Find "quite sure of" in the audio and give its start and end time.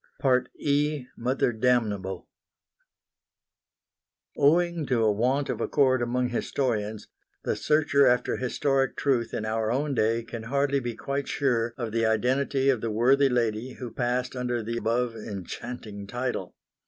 10.95-11.91